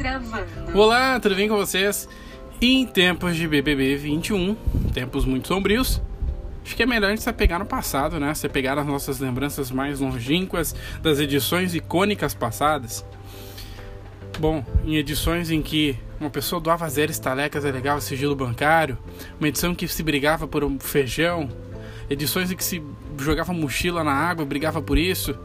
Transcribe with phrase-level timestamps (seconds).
[0.00, 0.46] Gravando.
[0.72, 2.08] Olá, tudo bem com vocês?
[2.58, 4.54] Em tempos de BBB 21,
[4.94, 6.00] tempos muito sombrios,
[6.64, 8.32] acho que é melhor a gente se apegar no passado, né?
[8.32, 13.04] Se pegar as nossas lembranças mais longínquas das edições icônicas passadas.
[14.38, 18.96] Bom, em edições em que uma pessoa doava zero estalecas e legava sigilo bancário,
[19.38, 21.46] uma edição que se brigava por um feijão,
[22.08, 22.82] edições em que se
[23.18, 25.38] jogava mochila na água brigava por isso.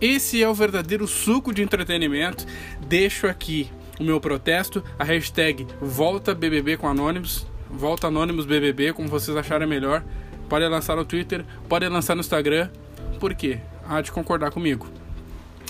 [0.00, 2.46] Esse é o verdadeiro suco de entretenimento.
[2.86, 9.08] Deixo aqui o meu protesto, a hashtag volta BBB com Anônimos, volta Anônimos BBB, como
[9.08, 10.02] vocês acharem melhor.
[10.48, 12.70] Pode lançar no Twitter, pode lançar no Instagram.
[13.18, 13.58] Por quê?
[13.86, 14.88] Há de concordar comigo.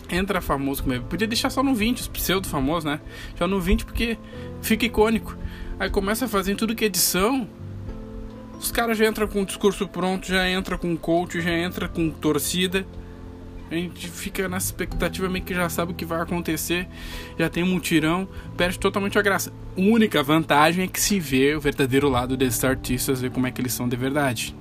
[0.09, 1.07] Entra famoso comigo.
[1.07, 3.01] Podia deixar só no 20, os pseudo famosos, né?
[3.37, 4.17] Já no 20 porque
[4.63, 5.37] fica icônico.
[5.79, 7.49] Aí começa a fazer tudo que é edição.
[8.61, 12.11] Os caras já entram com o discurso pronto, já entra com coach, já entra com
[12.11, 12.87] torcida.
[13.71, 16.89] A gente fica nessa expectativa meio que já sabe o que vai acontecer,
[17.39, 19.53] já tem um mutirão, perde totalmente a graça.
[19.77, 23.53] A única vantagem é que se vê o verdadeiro lado desses artistas, ver como é
[23.53, 24.57] que eles são de verdade.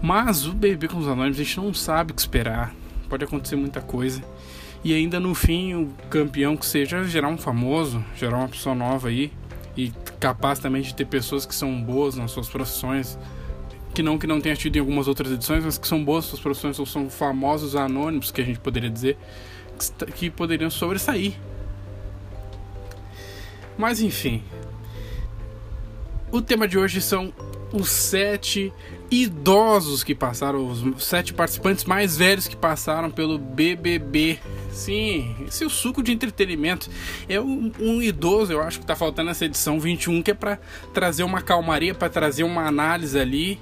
[0.00, 2.74] Mas o BBB com os anônimos a gente não sabe o que esperar,
[3.06, 4.22] pode acontecer muita coisa.
[4.82, 9.08] E ainda no fim, o campeão que seja gerar um famoso, gerar uma pessoa nova
[9.08, 9.30] aí,
[9.76, 13.18] e capaz também de ter pessoas que são boas nas suas profissões
[13.94, 16.40] que não que não tenha tido em algumas outras edições, mas que são boas suas
[16.40, 19.16] produções ou são famosos anônimos, que a gente poderia dizer,
[20.14, 21.34] que poderiam sobressair.
[23.76, 24.42] Mas enfim.
[26.30, 27.32] O tema de hoje são
[27.72, 28.72] os sete
[29.10, 34.38] idosos que passaram, os sete participantes mais velhos que passaram pelo BBB.
[34.70, 36.88] Sim, esse é o suco de entretenimento.
[37.28, 40.60] É um, um idoso, eu acho que está faltando nessa edição 21, que é para
[40.94, 43.58] trazer uma calmaria, para trazer uma análise ali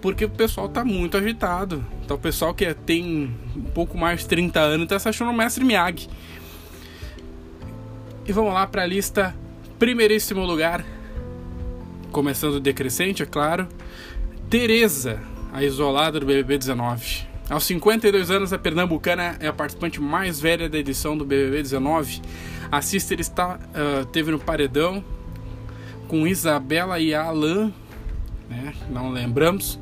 [0.00, 1.84] porque o pessoal tá muito agitado.
[2.04, 5.34] Então o pessoal que tem um pouco mais de 30 anos tá se achando o
[5.34, 6.08] mestre Miyagi.
[8.26, 9.34] E vamos lá para a lista.
[9.78, 10.84] Primeiríssimo lugar,
[12.10, 13.68] começando decrescente, é claro.
[14.50, 15.20] Tereza,
[15.52, 17.28] a isolada do BBB 19.
[17.48, 22.20] Aos 52 anos, a pernambucana é a participante mais velha da edição do BBB 19.
[22.70, 25.02] A Sister está, uh, teve no paredão
[26.08, 27.72] com Isabela e Alan,
[28.48, 28.74] né?
[28.90, 29.78] não lembramos.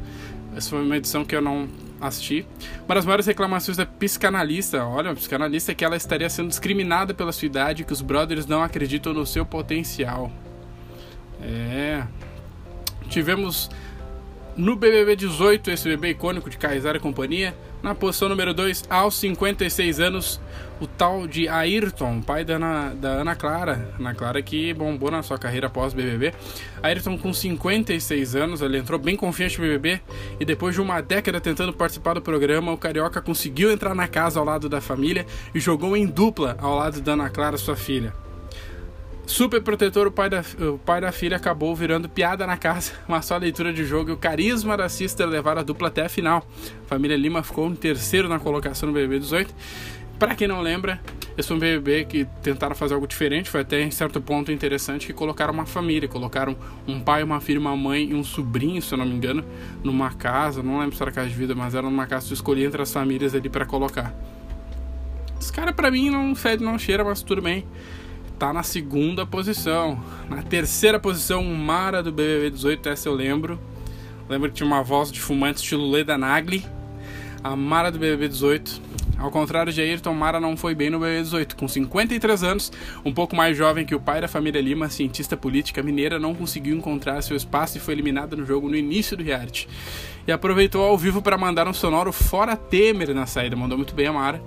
[0.57, 1.69] Essa foi uma edição que eu não
[2.01, 2.47] assisti.
[2.87, 7.13] Uma das maiores reclamações da psicanalista, olha, a psicanalista é que ela estaria sendo discriminada
[7.13, 10.33] pela sua idade que os brothers não acreditam no seu potencial.
[11.43, 12.05] É.
[13.11, 13.69] Tivemos
[14.57, 19.15] no BBB 18, esse bebê icônico de Kaysar e companhia, na posição número 2, aos
[19.17, 20.41] 56 anos,
[20.81, 23.95] o tal de Ayrton, pai da Ana, da Ana Clara.
[23.99, 26.33] Ana Clara que bombou na sua carreira após BBB.
[26.83, 30.01] Ayrton, com 56 anos, ele entrou bem confiante no BBB
[30.41, 34.41] e depois de uma década tentando participar do programa, o Carioca conseguiu entrar na casa
[34.41, 38.26] ao lado da família e jogou em dupla ao lado da Ana Clara, sua filha.
[39.27, 43.21] Super protetor, o pai, da, o pai da filha acabou virando piada na casa, uma
[43.21, 46.47] só leitura de jogo e o carisma da Sister levaram a dupla até a final.
[46.85, 49.53] A família Lima ficou em terceiro na colocação no BBB 18.
[50.17, 51.01] Para quem não lembra,
[51.37, 55.09] esse foi um BBB que tentaram fazer algo diferente, foi até em certo ponto interessante
[55.09, 56.57] que colocaram uma família, colocaram
[56.87, 59.45] um pai, uma filha, uma mãe e um sobrinho, se eu não me engano,
[59.83, 62.35] numa casa, não lembro se era casa de vida, mas era numa casa que tu
[62.35, 64.15] escolhia entre as famílias ali para colocar.
[65.39, 67.67] Esse cara para mim não fede, não cheira, mas tudo bem
[68.39, 70.03] tá na segunda posição.
[70.29, 73.59] Na terceira posição, Mara do BBB 18, essa eu lembro.
[74.29, 76.65] Lembro que tinha uma voz de fumante estilo Leda Nagli.
[77.43, 78.83] A Mara do BBB 18.
[79.19, 81.57] Ao contrário de Ayrton, Mara não foi bem no BBB 18.
[81.57, 82.73] Com 53 anos,
[83.05, 86.77] um pouco mais jovem que o pai da família Lima, cientista política mineira, não conseguiu
[86.77, 89.67] encontrar seu espaço e foi eliminada no jogo no início do reality.
[90.27, 93.57] E aproveitou ao vivo para mandar um sonoro fora Temer na saída.
[93.57, 94.43] Mandou muito bem a Mara.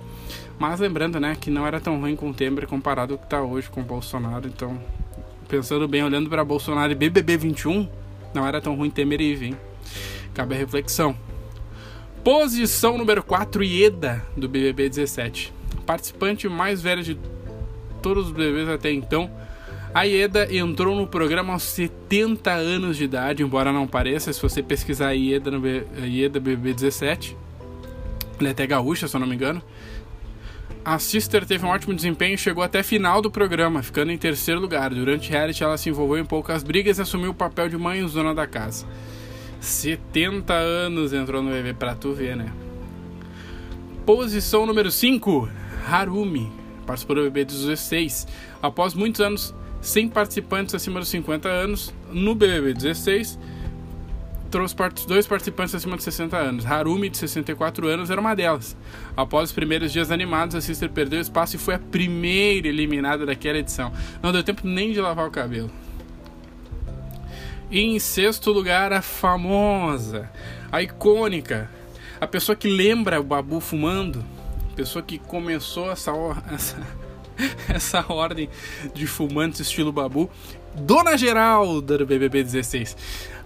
[0.60, 3.40] Mas lembrando, né, que não era tão ruim com o Temer comparado ao que está
[3.40, 4.46] hoje com o Bolsonaro.
[4.46, 4.78] Então,
[5.48, 7.88] pensando bem, olhando para Bolsonaro e BBB 21,
[8.34, 9.56] não era tão ruim Temer e vir.
[10.34, 11.16] Cabe a reflexão.
[12.22, 15.50] Posição número 4, Ieda, do BBB 17.
[15.86, 17.18] Participante mais velho de
[18.02, 19.30] todos os BBBs até então.
[19.94, 24.62] A Ieda entrou no programa aos 70 anos de idade, embora não pareça, se você
[24.62, 25.86] pesquisar Ieda no B...
[26.02, 27.34] Ieda BBB 17.
[28.38, 29.62] Ele é até gaúcha, se eu não me engano.
[30.84, 34.60] A Sister teve um ótimo desempenho e chegou até final do programa, ficando em terceiro
[34.60, 34.90] lugar.
[34.90, 38.34] Durante reality, ela se envolveu em poucas brigas e assumiu o papel de mãe dona
[38.34, 38.86] da casa.
[39.60, 42.50] 70 anos entrou no BBB pra tu ver, né?
[44.06, 45.50] Posição número 5,
[45.86, 46.50] Harumi.
[46.86, 48.26] Participou do BBB 16.
[48.62, 53.38] Após muitos anos sem participantes acima dos 50 anos, no BBB 16,
[54.50, 54.74] trouxe
[55.06, 56.66] dois participantes acima de 60 anos.
[56.66, 58.76] Harumi, de 64 anos, era uma delas.
[59.16, 63.58] Após os primeiros dias animados, a Sister perdeu espaço e foi a primeira eliminada daquela
[63.58, 63.92] edição.
[64.22, 65.70] Não deu tempo nem de lavar o cabelo.
[67.70, 70.28] E em sexto lugar, a famosa,
[70.72, 71.70] a icônica,
[72.20, 74.24] a pessoa que lembra o Babu fumando,
[74.72, 76.12] a pessoa que começou essa,
[76.52, 76.76] essa,
[77.68, 78.50] essa ordem
[78.92, 80.28] de fumantes estilo Babu,
[80.74, 82.96] Dona Geralda do BBB 16.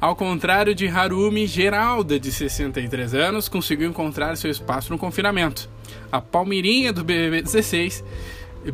[0.00, 5.68] Ao contrário de Harumi, Geralda, de 63 anos, conseguiu encontrar seu espaço no confinamento.
[6.12, 8.04] A Palmirinha do BBB 16,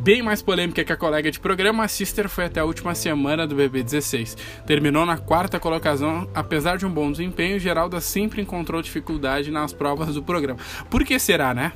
[0.00, 3.46] bem mais polêmica que a colega de programa, a Sister foi até a última semana
[3.46, 4.36] do BBB 16.
[4.66, 10.14] Terminou na quarta colocação, apesar de um bom desempenho, Geralda sempre encontrou dificuldade nas provas
[10.14, 10.58] do programa.
[10.90, 11.72] Por que será, né?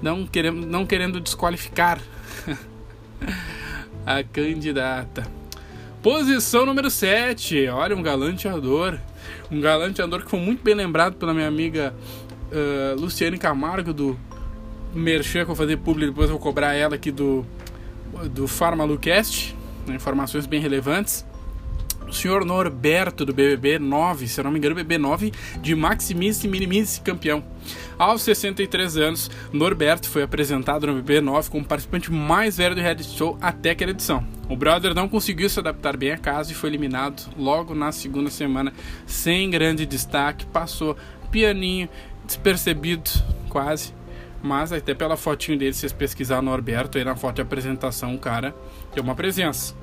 [0.00, 2.00] Não querendo, não querendo desqualificar
[4.06, 5.43] a candidata.
[6.04, 7.66] Posição número 7.
[7.68, 8.98] Olha, um galanteador.
[9.50, 11.94] Um galanteador que foi muito bem lembrado pela minha amiga
[12.52, 14.14] uh, Luciane Camargo do
[14.92, 17.46] Merchan que eu vou fazer público, depois eu vou cobrar ela aqui do,
[18.30, 19.56] do Farmalucast.
[19.86, 21.24] Né, informações bem relevantes
[22.14, 27.44] senhor Norberto do BBB 9, se não me engano, BBB 9 de Maximice Minimice campeão.
[27.98, 33.16] Aos 63 anos, Norberto foi apresentado no BBB 9 como participante mais velho do reality
[33.16, 34.24] show até aquela edição.
[34.48, 38.30] O brother não conseguiu se adaptar bem à casa e foi eliminado logo na segunda
[38.30, 38.72] semana,
[39.06, 40.96] sem grande destaque, passou
[41.30, 41.88] pianinho,
[42.26, 43.10] despercebido
[43.48, 43.92] quase.
[44.42, 48.18] Mas até pela fotinho dele, se vocês pesquisar Norberto aí na foto de apresentação, o
[48.18, 48.54] cara
[48.92, 49.74] tem uma presença.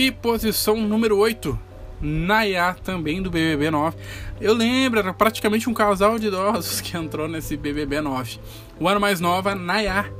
[0.00, 1.58] E posição número 8,
[2.00, 3.98] Nayá, também do BBB 9.
[4.40, 8.38] Eu lembro, era praticamente um casal de idosos que entrou nesse BBB 9.
[8.80, 10.10] O ano mais nova, Nayá,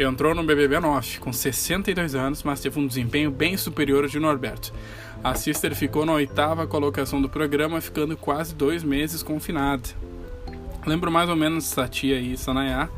[0.00, 4.18] entrou no BBB 9 com 62 anos, mas teve um desempenho bem superior ao de
[4.18, 4.72] Norberto.
[5.22, 9.90] A Sister ficou na oitava colocação do programa, ficando quase dois meses confinada.
[10.86, 12.88] Lembro mais ou menos essa tia aí, essa Nayá,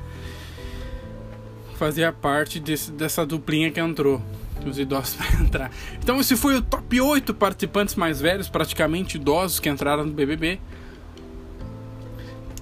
[1.74, 4.22] fazia parte desse, dessa duplinha que entrou
[4.66, 5.70] os idosos para entrar.
[6.02, 10.58] Então esse foi o top 8 participantes mais velhos, praticamente idosos que entraram no BBB.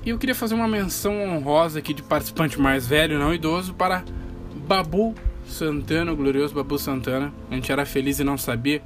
[0.05, 4.05] E eu queria fazer uma menção honrosa aqui de participante mais velho, não idoso, para
[4.67, 5.15] Babu
[5.49, 7.33] Santana, o glorioso Babu Santana.
[7.51, 8.83] A gente era feliz e não sabia.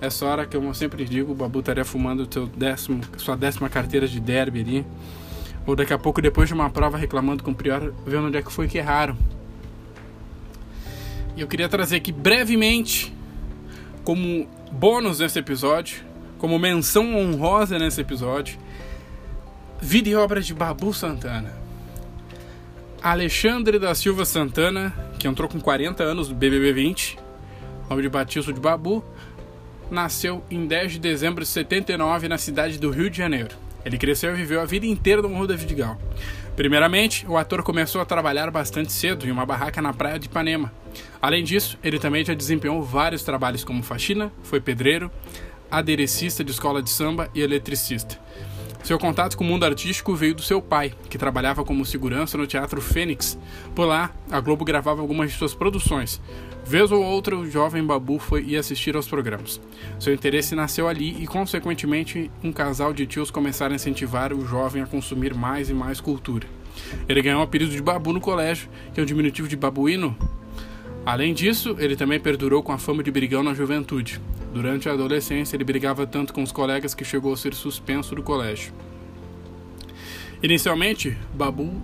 [0.00, 4.08] Essa hora que eu sempre digo, o Babu estaria fumando seu décimo, sua décima carteira
[4.08, 4.86] de derby ali.
[5.66, 8.42] Ou daqui a pouco, depois de uma prova, reclamando com o Prior, vendo onde é
[8.42, 9.16] que foi que erraram.
[11.36, 13.12] E eu queria trazer aqui brevemente,
[14.04, 16.04] como bônus nesse episódio,
[16.38, 18.58] como menção honrosa nesse episódio,
[19.80, 21.52] vida e obra de Babu Santana.
[23.02, 27.18] Alexandre da Silva Santana, que entrou com 40 anos no BBB 20,
[27.90, 29.04] nome de batismo de Babu,
[29.90, 33.56] nasceu em 10 de dezembro de 79 na cidade do Rio de Janeiro.
[33.84, 35.98] Ele cresceu e viveu a vida inteira no Morro da Vidigal.
[36.56, 40.72] Primeiramente, o ator começou a trabalhar bastante cedo em uma barraca na praia de Ipanema.
[41.20, 45.10] Além disso, ele também já desempenhou vários trabalhos como faxina, foi pedreiro,
[45.68, 48.20] aderecista de escola de samba e eletricista.
[48.84, 52.46] Seu contato com o mundo artístico veio do seu pai, que trabalhava como segurança no
[52.46, 53.36] Teatro Fênix.
[53.74, 56.20] Por lá, a Globo gravava algumas de suas produções.
[56.66, 59.60] Vez ou outra, o jovem Babu foi ir assistir aos programas.
[60.00, 64.82] Seu interesse nasceu ali e, consequentemente, um casal de tios começaram a incentivar o jovem
[64.82, 66.48] a consumir mais e mais cultura.
[67.06, 70.16] Ele ganhou o apelido de Babu no colégio, que é um diminutivo de babuíno.
[71.04, 74.18] Além disso, ele também perdurou com a fama de brigão na juventude.
[74.52, 78.22] Durante a adolescência, ele brigava tanto com os colegas que chegou a ser suspenso do
[78.22, 78.72] colégio.
[80.42, 81.80] Inicialmente, Babu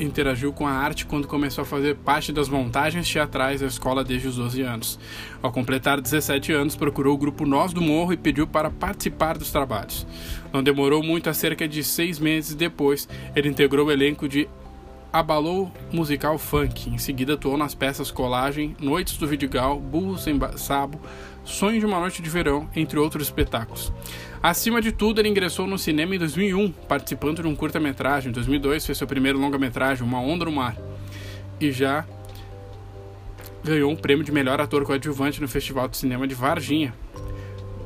[0.00, 4.28] interagiu com a arte quando começou a fazer parte das montagens teatrais da escola desde
[4.28, 4.98] os 12 anos.
[5.42, 9.50] Ao completar 17 anos, procurou o grupo Nós do Morro e pediu para participar dos
[9.50, 10.06] trabalhos.
[10.52, 14.48] Não demorou muito, a cerca de seis meses depois, ele integrou o elenco de
[15.12, 16.90] abalou musical funk.
[16.90, 21.00] Em seguida atuou nas peças Colagem, Noites do Vidigal, Burro Sem Sabo,
[21.48, 23.90] Sonho de uma Noite de Verão, entre outros espetáculos.
[24.42, 28.28] Acima de tudo, ele ingressou no cinema em 2001, participando de um curta-metragem.
[28.28, 30.76] Em 2002, fez seu primeiro longa-metragem, Uma Onda no Mar.
[31.58, 32.04] E já
[33.64, 36.94] ganhou um prêmio de melhor ator coadjuvante no Festival de Cinema de Varginha.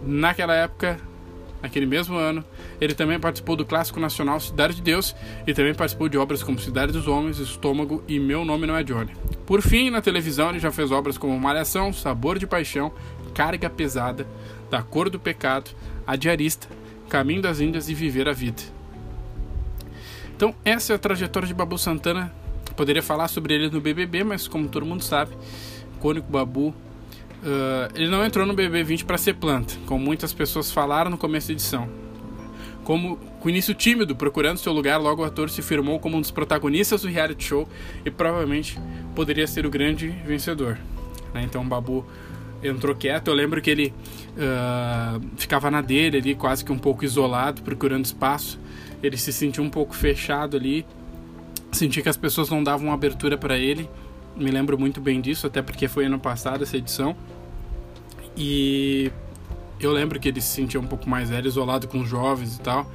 [0.05, 0.99] Naquela época,
[1.63, 2.45] naquele mesmo ano,
[2.81, 5.15] ele também participou do clássico nacional Cidade de Deus
[5.47, 8.83] e também participou de obras como Cidade dos Homens, Estômago e Meu Nome Não é
[8.83, 9.13] Johnny.
[9.47, 12.93] Por fim, na televisão, ele já fez obras como Malhação, Sabor de Paixão,
[13.35, 14.27] Carga Pesada,
[14.71, 15.71] Da Cor do Pecado,
[16.07, 16.69] A Diarista,
[17.09, 18.63] Caminho das Índias e Viver a Vida.
[20.37, 22.33] Então, essa é a trajetória de Babu Santana.
[22.77, 25.37] Poderia falar sobre ele no BBB, mas como todo mundo sabe,
[26.01, 26.75] Cônico Babu
[27.43, 31.49] Uh, ele não entrou no BB20 para ser planta, como muitas pessoas falaram no começo
[31.49, 31.89] da edição.
[32.85, 36.31] Como com início tímido, procurando seu lugar, logo o ator se firmou como um dos
[36.31, 37.69] protagonistas do reality show
[38.05, 38.79] e provavelmente
[39.17, 40.79] poderia ser o grande vencedor.
[41.35, 41.43] Né?
[41.43, 42.07] Então Babu
[42.63, 43.29] entrou quieto.
[43.29, 43.95] Eu lembro que ele
[44.37, 48.59] uh, ficava na dele ali, quase que um pouco isolado, procurando espaço.
[49.03, 50.87] Ele se sentiu um pouco fechado ali.
[51.73, 53.89] Sentia que as pessoas não davam abertura para ele.
[54.37, 57.17] Me lembro muito bem disso, até porque foi ano passado essa edição.
[58.37, 59.11] E
[59.81, 62.61] eu lembro que ele se sentia um pouco mais velho, isolado com os jovens e
[62.61, 62.91] tal.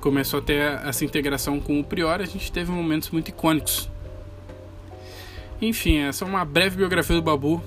[0.00, 3.88] Começou a ter essa integração com o Prior, a gente teve momentos muito icônicos.
[5.60, 7.62] Enfim, essa é uma breve biografia do Babu,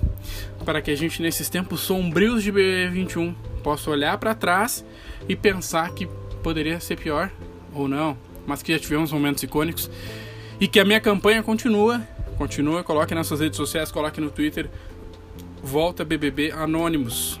[0.64, 4.84] para que a gente, nesses tempos sombrios de BB21, possa olhar para trás
[5.28, 6.06] e pensar que
[6.42, 7.30] poderia ser pior
[7.74, 8.16] ou não,
[8.46, 9.90] mas que já tivemos momentos icônicos
[10.60, 12.00] e que a minha campanha continua.
[12.38, 14.68] Continua, coloque nas suas redes sociais, coloque no Twitter.
[15.62, 17.40] Volta BBB Anônimos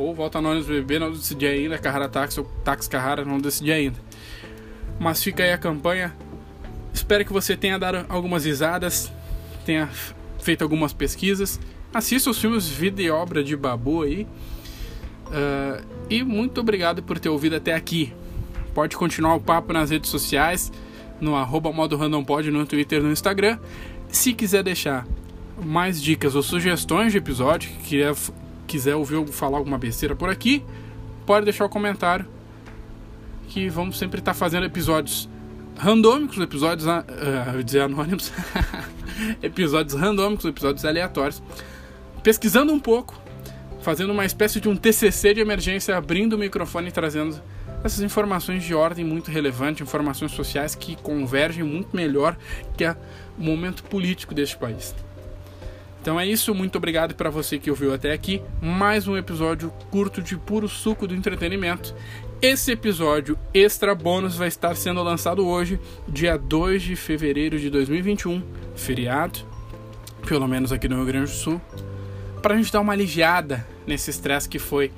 [0.00, 3.98] ou Volta Anônimos BBB, não decidi ainda, Carrara Táxi ou Táxi Carrara, não decidi ainda.
[4.98, 6.16] Mas fica aí a campanha.
[6.92, 9.12] Espero que você tenha dado algumas risadas,
[9.66, 9.90] tenha
[10.40, 11.60] feito algumas pesquisas.
[11.92, 14.26] Assista os filmes Vida e Obra de Babu aí.
[15.26, 18.12] Uh, e muito obrigado por ter ouvido até aqui.
[18.74, 20.72] Pode continuar o papo nas redes sociais,
[21.20, 23.58] no arroba modo randompod, no Twitter no Instagram.
[24.08, 25.06] Se quiser deixar
[25.62, 28.14] mais dicas ou sugestões de episódio que queria
[28.66, 30.64] quiser ouvir eu falar alguma besteira por aqui,
[31.26, 32.26] pode deixar o um comentário.
[33.48, 35.28] Que vamos sempre estar fazendo episódios
[35.76, 36.86] randômicos, episódios.
[36.86, 38.32] Uh, anônimos.
[39.42, 41.42] episódios randômicos, episódios aleatórios.
[42.22, 43.20] Pesquisando um pouco,
[43.80, 47.40] fazendo uma espécie de um TCC de emergência, abrindo o microfone e trazendo
[47.82, 52.36] essas informações de ordem muito relevante, informações sociais que convergem muito melhor
[52.76, 52.96] que o
[53.38, 54.94] momento político deste país.
[56.00, 58.42] Então é isso, muito obrigado para você que ouviu até aqui.
[58.60, 61.94] Mais um episódio curto de puro suco do entretenimento.
[62.42, 65.78] Esse episódio extra bônus vai estar sendo lançado hoje,
[66.08, 68.42] dia 2 de fevereiro de 2021,
[68.74, 69.40] feriado,
[70.26, 71.60] pelo menos aqui no Rio Grande do Sul,
[72.40, 74.90] para a gente dar uma aliviada nesse estresse que foi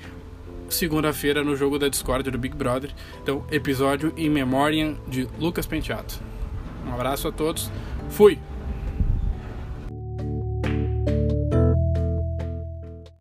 [0.69, 2.95] segunda-feira no jogo da Discord do Big Brother.
[3.21, 6.15] Então, episódio em memória de Lucas Penteado.
[6.87, 7.73] Um abraço a todos,
[8.09, 8.39] fui!